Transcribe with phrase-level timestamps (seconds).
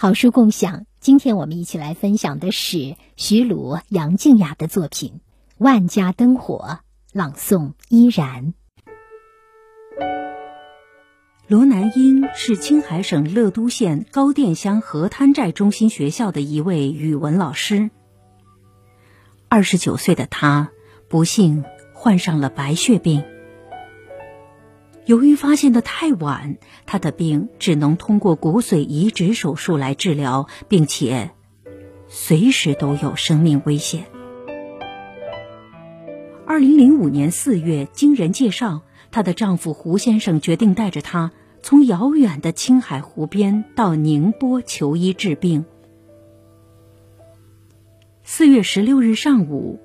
[0.00, 5.14] 好书共享，今天我们一起来分享的是徐鲁、杨静雅的作品
[5.56, 6.78] 《万家灯火》，
[7.12, 8.54] 朗诵依然。
[11.48, 17.90] 罗南英是青海省乐都县高店乡河滩寨中心学校的一位语文老师。
[19.48, 20.70] 二十九岁的他
[21.08, 23.24] 不幸患上了白血病。
[25.08, 31.30] 由于发现的太晚，他的病只能通过骨髓移植手术来治疗，并且
[32.08, 34.04] 随时都有生命危险。
[36.46, 41.32] 二零零五年四月，经人介绍，她的丈夫胡先生决定带着她
[41.62, 45.64] 从遥远的青海湖边到宁波求医治病。
[48.24, 49.80] 四月十六日上午，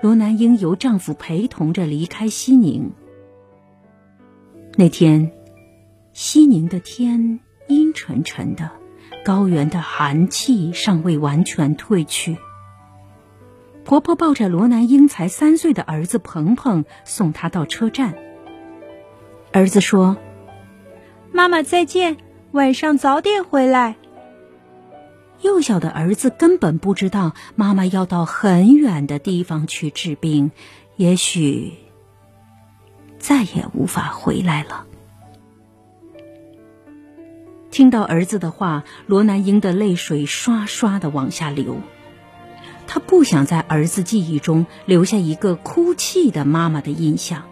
[0.00, 2.92] 罗南英由丈夫陪同着离开西宁。
[4.78, 5.32] 那天，
[6.12, 8.70] 西宁的天阴沉沉的，
[9.24, 12.36] 高原的寒气尚未完全退去。
[13.86, 18.16] 婆婆抱着罗南英才三岁的儿子鹏鹏送他到车站。
[19.50, 20.18] 儿子说
[21.32, 22.18] ：“妈妈再见，
[22.50, 23.96] 晚上早点回来。”
[25.40, 30.50] 幼小的儿子根本不知道妈妈要到很远的地方去治病，
[30.96, 31.85] 也许。
[33.26, 34.86] 再也无法回来了。
[37.72, 41.80] 听到儿子的话，罗南英的泪水刷刷的往下流。
[42.86, 47.42] 他不想在儿子记忆中留下一个哭泣的妈妈的印象，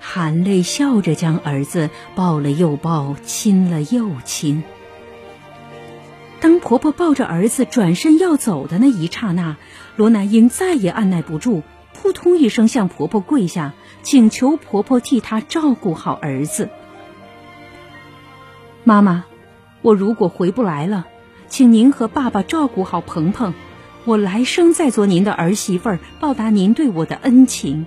[0.00, 4.64] 含泪笑着将儿子抱了又抱，亲了又亲。
[6.40, 9.58] 当婆婆抱着儿子转身要走的那一刹那，
[9.96, 11.62] 罗南英再也按耐不住。
[11.92, 16.68] 扑通一声，向婆婆跪下，请求婆婆替她照顾好儿子。
[18.84, 19.24] 妈妈，
[19.82, 21.06] 我如果回不来了，
[21.48, 23.54] 请您和爸爸照顾好鹏鹏，
[24.04, 27.86] 我来生再做您的儿媳妇儿，报答您对我的恩情。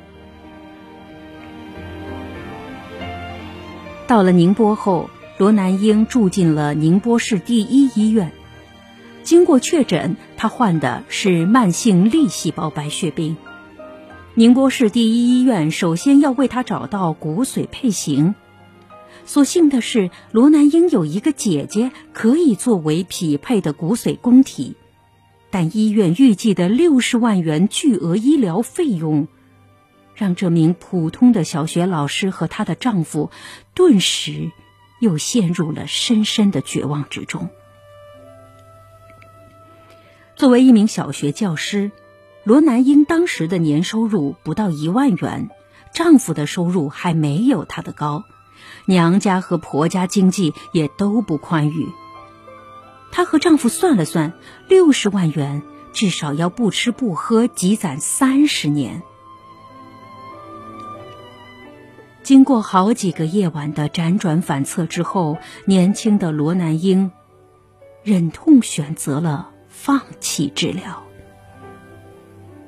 [4.06, 8.32] 到了宁波后，罗南英住进了宁波市第一医院。
[9.24, 13.38] 经过确诊，她患的是慢性粒细胞白血病。
[14.36, 18.34] 宁波市第一医院首先要为他找到骨髓配型。
[19.26, 24.76] 所幸的是，罗南英有一个姐姐可以作为匹配的骨髓供体，
[25.52, 29.28] 但医院预计的六十万元巨额医疗费用，
[30.16, 33.30] 让这名普通的小学老师和她的丈夫
[33.76, 34.50] 顿时
[35.00, 37.50] 又陷入了深深的绝望之中。
[40.36, 41.92] 作为一名小学教师。
[42.44, 45.50] 罗南英当时的年收入不到一万元，
[45.94, 48.26] 丈夫的收入还没有她的高，
[48.86, 51.88] 娘家和婆家经济也都不宽裕。
[53.12, 54.34] 她和丈夫算了算，
[54.68, 55.62] 六十万元
[55.94, 59.04] 至少要不吃不喝积攒三十年。
[62.24, 67.12] 经过好几个夜晚的辗转反侧之后，年轻的罗南英
[68.04, 71.03] 忍痛选择了放弃治疗。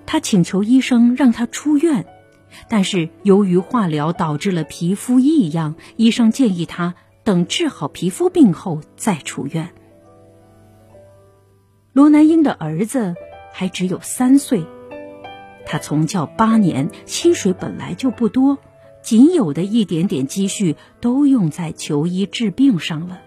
[0.05, 2.05] 他请求医生让他出院，
[2.69, 9.69] 但是由于化疗导致了皮肤异样，医生建议他等治好皮肤病后再出院。
[11.91, 13.15] 罗南英的儿子
[13.51, 14.63] 还只有三岁，
[15.65, 18.57] 他从教八年，薪水本来就不多，
[19.01, 23.21] 仅有的一点点积蓄都用在求医治病上了。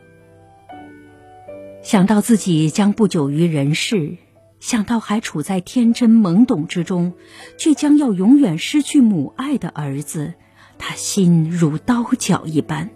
[1.82, 4.16] 想到自己将不久于人世。
[4.60, 7.14] 想到还处在天真懵懂之中，
[7.56, 10.34] 却将要永远失去母爱的儿子，
[10.78, 12.90] 他心如刀绞一般。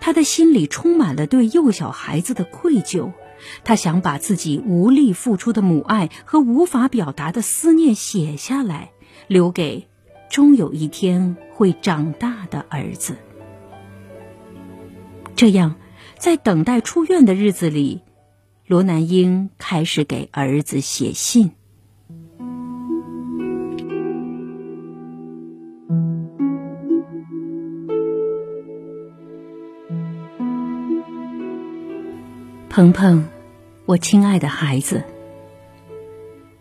[0.00, 3.12] 他的心里充满了对幼小孩子的愧疚，
[3.64, 8.90] 他想把自己无力付出的母爱和无法表达的思念写下来，
[9.26, 9.88] 留给
[10.28, 13.16] 终有一天会长大的儿子。
[15.34, 15.76] 这样，
[16.18, 18.02] 在等待出院的日子里。
[18.66, 21.50] 罗南英开始给儿子写信。
[32.70, 33.26] 鹏鹏，
[33.84, 35.04] 我亲爱的孩子，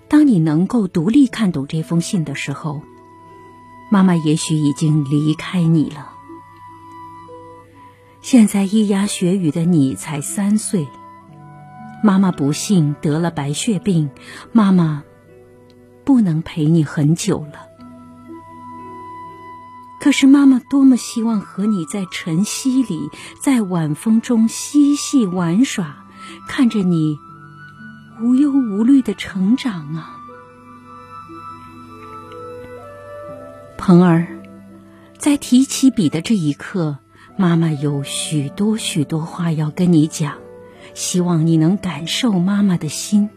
[0.10, 2.82] 当你能够独立看懂这封信的时候，
[3.90, 6.12] 妈妈也许已经离开你了。
[8.22, 10.86] 现在咿呀学语的你才三岁。
[12.04, 14.12] 妈妈不幸得了白血病，
[14.52, 15.04] 妈妈
[16.04, 17.70] 不能陪你很久了。
[20.02, 23.10] 可是妈妈多么希望和你在晨曦里，
[23.42, 26.06] 在晚风中嬉戏玩耍，
[26.50, 27.18] 看着你
[28.22, 30.20] 无忧无虑的成长啊，
[33.78, 34.28] 鹏儿。
[35.18, 36.98] 在提起笔的这一刻，
[37.38, 40.34] 妈妈有许多许多话要跟你讲，
[40.94, 43.30] 希望你能感受妈妈的心。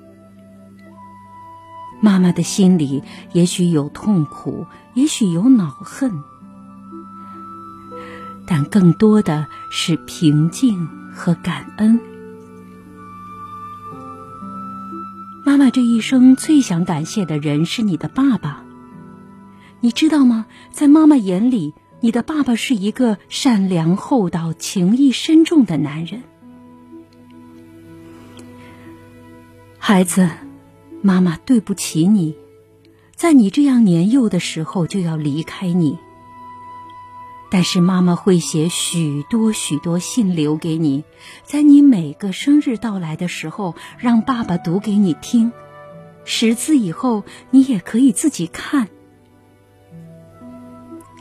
[2.00, 6.12] 妈妈的心里也许有痛苦，也许有恼恨，
[8.46, 11.98] 但更多的是平静和感恩。
[15.44, 18.62] 妈妈这一生最想感谢的人是你的爸爸。
[19.80, 20.46] 你知道吗？
[20.72, 26.22] 在妈妈眼里，你的爸爸是一个善良厚道、情义深重的男人。
[29.88, 30.28] 孩子，
[31.00, 32.36] 妈妈对不起你，
[33.14, 36.00] 在你这样年幼的时候就要离开你。
[37.52, 41.04] 但是妈妈会写许多许多信留给你，
[41.44, 45.52] 在你每个生日到来的时候，让爸爸读给你听。
[46.24, 47.22] 识字以后，
[47.52, 48.88] 你也可以自己看。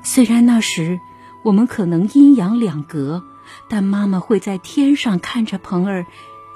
[0.02, 1.00] 虽然那时
[1.44, 3.24] 我们可能阴阳两隔，
[3.70, 6.08] 但妈妈会在天上看着鹏儿，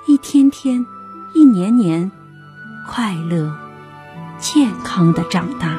[0.08, 0.88] 一天天、
[1.34, 2.12] 一年年，
[2.88, 3.56] 快乐、
[4.40, 5.78] 健康的长大。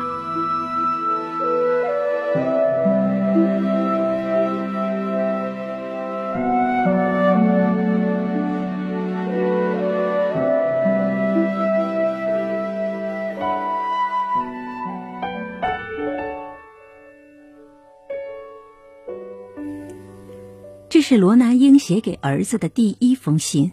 [20.89, 23.73] 这是罗南英写给儿子的第一封信。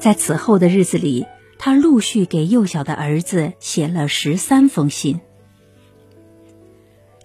[0.00, 1.26] 在此后的日子里，
[1.58, 5.20] 他陆续给幼小的儿子写了十三封信。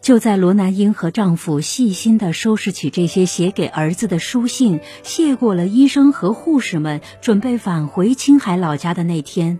[0.02, 9.60] 就在罗南英和丈夫细心的收拾起这些写给儿子的书信，谢过了医生和护士们，准备返回青海老家的那天，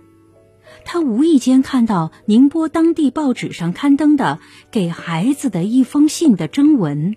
[0.84, 4.40] 他无意间看到宁波当地报纸上刊登的
[4.70, 7.16] 给孩子的一封信的征文。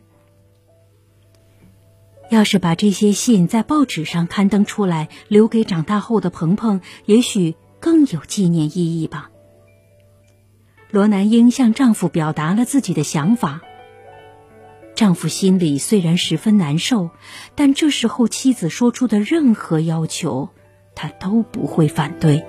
[2.30, 9.32] 要是把这些信在报纸上刊登出来，留给长大后的鹏鹏，也许更有纪念意义吧。
[10.92, 13.62] 罗南英向丈夫表达了自己的想法。
[14.96, 17.10] 丈夫心里虽然十分难受，
[17.56, 20.50] 但这时候妻子说出的任何要求，
[20.96, 22.46] 他都不会反对。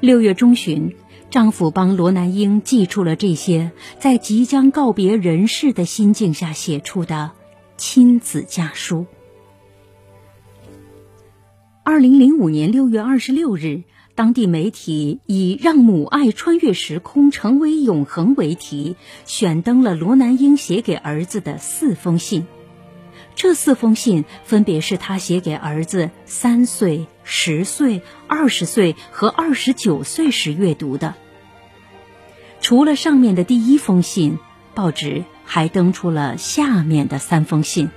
[0.00, 0.96] 六月中旬，
[1.32, 7.30] 丈夫帮罗南英寄出了这些在即将告别人世的心境下写出的
[7.78, 9.06] 亲子家书。
[11.82, 13.84] 二零零五年六月二十六日，
[14.14, 22.46] 当地媒体以“让母爱穿越时空，成为永恒”为题，选登了罗南英写给儿子的四封信。
[23.34, 31.14] 这四封信分别是他写给儿子三岁、十岁、二十岁和二十九岁时阅读的。
[32.62, 34.38] 除了上面的第一封信，
[34.72, 37.90] 报纸还登出了下面的三封信。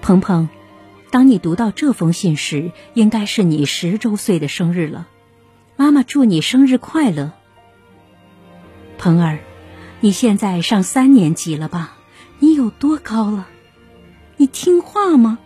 [0.00, 0.48] 鹏鹏，
[1.10, 5.06] 当你读到这封信时，应该是你十周岁的生日了。
[5.76, 7.32] 妈妈祝你生日快乐。
[8.96, 9.40] 鹏儿，
[10.00, 11.98] 你现在上三年级了吧？
[12.38, 13.46] 你有多高了？
[14.38, 15.38] 你听话吗？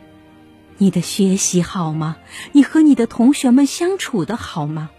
[0.76, 2.16] 你的学习好吗？
[2.52, 4.90] 你和你的同学们相处的好吗？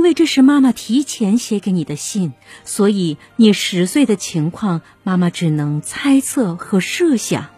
[0.00, 2.32] 因为这是妈妈提前写给你的信，
[2.64, 7.48] 所以你十岁的情况，妈妈只能猜测和设想。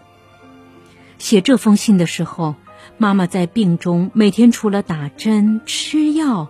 [1.18, 2.56] 写这封信的时候，
[2.98, 6.48] 妈妈在病中，每天除了打针吃药，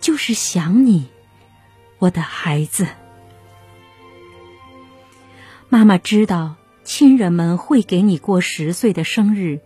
[0.00, 1.08] 就是想你，
[1.98, 2.86] 我的孩子。
[5.68, 9.60] 妈妈知道亲人们会给你过十岁的生日，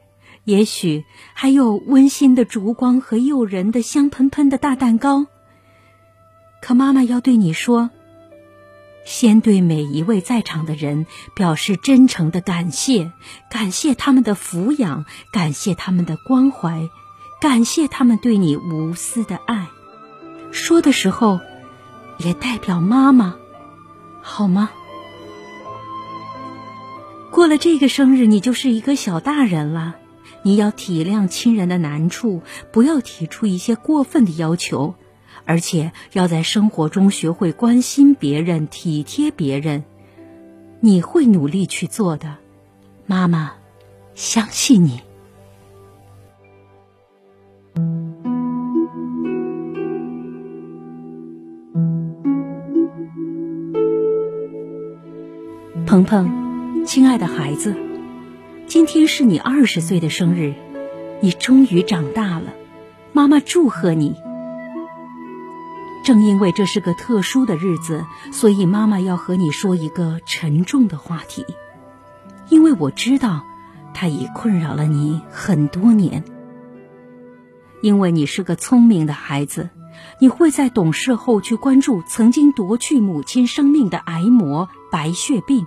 [0.45, 1.05] 也许
[1.35, 5.27] 还有温馨的烛光和诱人的香喷喷的大蛋糕。
[6.63, 7.91] 可妈妈要对你说：
[9.05, 13.13] 先对每一位在场的人表示真诚的感谢，
[13.51, 16.89] 感谢他们的抚养，感谢他们的关怀，
[17.41, 19.69] 感谢他们对你无私的爱。
[20.51, 21.41] 说的时候，
[22.19, 23.37] 也代表妈妈，
[24.21, 24.71] 好吗？
[27.31, 29.97] 过了这个生日，你就是一个小大人了。
[30.43, 32.43] 你要体谅亲人的难处，
[32.73, 34.95] 不要提出一些过分的要求，
[35.45, 39.85] 而且要在生活中学会关心别人、体贴别人。
[40.81, 42.37] 你会努力去做的，
[43.07, 43.53] 妈妈
[44.15, 45.01] 相信你。
[55.87, 57.75] 鹏鹏，亲爱的孩子，
[58.71, 60.55] 今天是你二十岁的生日，
[61.21, 62.55] 你终于长大了，
[63.13, 64.15] 妈妈祝贺你。
[66.05, 71.45] 正因为这是个特殊的日子，所以妈妈要和你说一个沉重的话题，
[72.49, 73.43] 因为我知道，
[73.93, 76.23] 它已困扰了你很多年。
[77.83, 79.71] 因为你是个聪明的孩子，
[80.21, 85.67] 你会在懂事后去关注曾经夺去母亲生命的癌魔——白血病。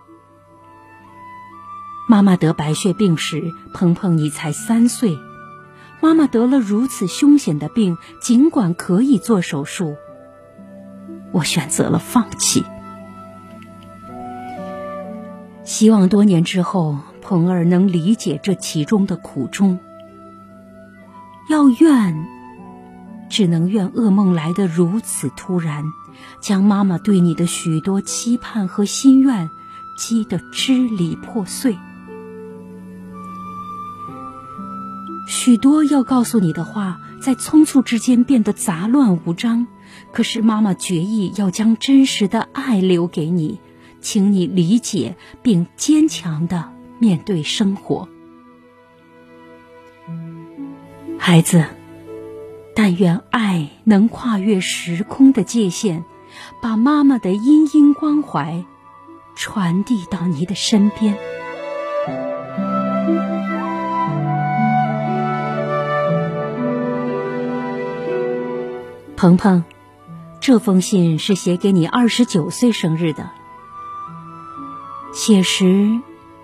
[2.07, 5.17] 妈妈得白血病时，鹏鹏你才三岁。
[6.01, 9.95] 妈妈得了如此凶险的病，尽管可以做手术，
[11.31, 12.65] 我选择了放弃。
[15.63, 19.79] 希望多年之后，鹏儿能理解这其中的苦衷。
[21.49, 22.27] 要怨，
[23.29, 25.85] 只能怨噩梦来得如此突然，
[26.41, 29.49] 将妈妈对你的许多期盼和心愿
[29.97, 31.77] 击得支离破碎。
[35.43, 39.67] 许多要告诉你的话，在匆促之间变得杂乱无章。
[40.13, 43.59] 可是妈妈决意要将真实的爱留给你，
[43.99, 48.07] 请你理解并坚强的面对生活。
[51.19, 51.65] 孩子，
[52.73, 56.05] 但愿爱能跨越时空的界限，
[56.61, 58.63] 把妈妈的殷殷关怀
[59.35, 61.17] 传递到你的身边。
[69.23, 69.63] 鹏鹏，
[70.41, 73.31] 这封信是写给你二十九岁生日的。
[75.13, 76.01] 写时，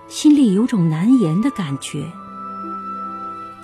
[0.08, 2.06] 心里有种难言的感觉。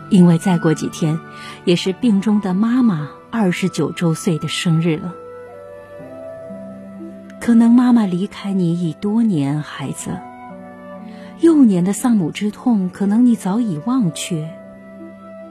[0.10, 1.18] 因为再过几天，
[1.64, 5.14] 也是病中的妈妈二十九周岁的生日了。
[7.40, 10.20] 可能妈妈离开你已多年，孩子，
[11.40, 14.54] 幼年的丧母之痛，可能你早已忘却。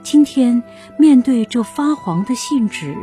[0.03, 0.61] 今天
[0.99, 2.95] 面对这发黄的信纸，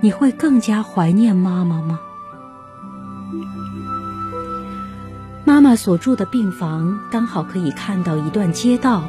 [0.00, 1.98] 你会更加怀念妈妈吗？
[5.44, 9.04] 妈妈所住的病房刚好可以看到一段街道。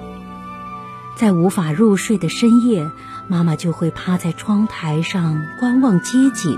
[1.16, 2.90] 在无法入睡的深夜，
[3.28, 6.58] 妈妈就会趴在窗台上观望街景。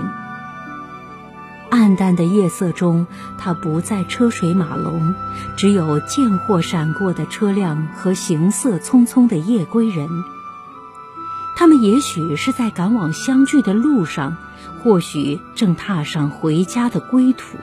[1.68, 3.06] 暗淡的夜色中，
[3.38, 5.14] 她不再车水马龙，
[5.56, 10.08] 只有见货闪过的车辆和行色匆匆的夜归人。
[11.56, 14.36] 他们也许是在赶往相聚的路上，
[14.82, 17.58] 或许正踏上回家的归途。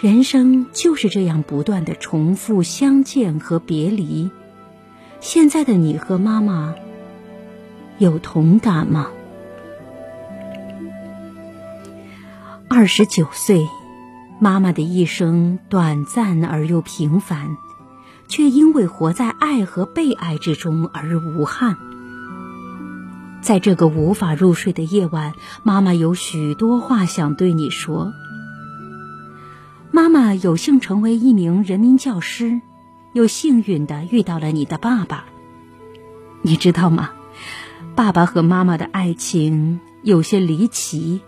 [0.00, 4.30] 人生就是这样不断的重复相见和别离。
[5.20, 6.74] 现在的你和妈妈
[7.98, 9.08] 有同感吗？
[12.68, 13.66] 二十九岁，
[14.38, 17.56] 妈妈的一生短暂而又平凡，
[18.28, 21.76] 却因为活在爱和被爱之中而无憾。
[23.40, 28.12] 在这个无法入睡的夜晚，妈妈有许多话想对你说。
[29.90, 32.60] 妈妈有幸成为一名人民教师。
[33.14, 35.24] 又幸运的遇到了你的爸爸，
[36.42, 37.10] 你知道吗？
[37.96, 41.22] 爸爸和妈妈的爱情有些离奇。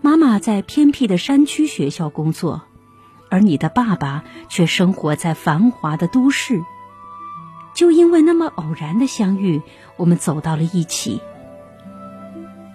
[0.00, 2.62] 妈妈在偏僻的山区学校工作，
[3.34, 6.64] 而你的爸爸却生活在繁华的都市。
[7.74, 9.60] 就因为那么偶然的相遇，
[9.96, 11.20] 我们走到了一起。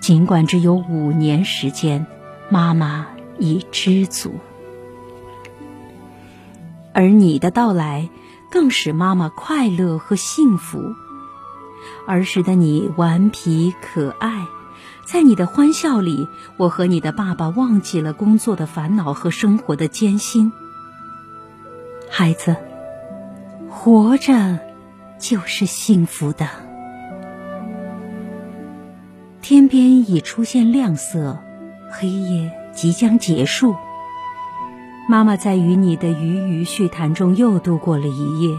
[0.01, 2.05] 尽管只有五年时间，
[2.49, 4.35] 妈妈已知足。
[6.91, 8.09] 而你的到来，
[8.51, 10.81] 更使妈妈快乐和幸福。
[12.05, 14.45] 儿时的你顽皮可爱，
[15.11, 20.51] 在你的欢笑里，我和你的爸爸忘记了工作的烦恼和生活的艰辛。
[22.11, 22.55] 孩子，
[23.71, 24.59] 活着
[25.17, 26.47] 就是幸福的。
[29.41, 31.39] 天边已出现亮色，
[31.89, 33.75] 黑夜即将结束。
[35.09, 38.55] 妈妈在与你的鱼鱼絮谈中又度过了一夜。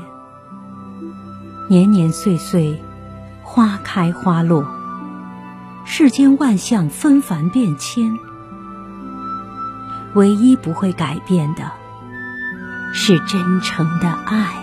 [1.69, 2.83] 年年岁岁，
[3.45, 4.67] 花开花落，
[5.85, 8.19] 世间万象纷繁变迁，
[10.15, 11.73] 唯一不会改变的，
[12.93, 14.60] 是真诚的爱。